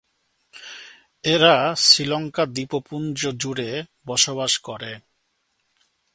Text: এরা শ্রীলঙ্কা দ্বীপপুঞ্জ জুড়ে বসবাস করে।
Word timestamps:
এরা 1.23 1.55
শ্রীলঙ্কা 1.77 2.43
দ্বীপপুঞ্জ 2.45 3.19
জুড়ে 3.39 3.69
বসবাস 4.05 4.53
করে। 4.57 4.91